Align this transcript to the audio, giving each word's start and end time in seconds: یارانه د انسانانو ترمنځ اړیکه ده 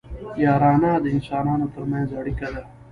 یارانه 0.43 0.91
د 1.03 1.05
انسانانو 1.15 1.65
ترمنځ 1.73 2.09
اړیکه 2.19 2.47
ده 2.53 2.61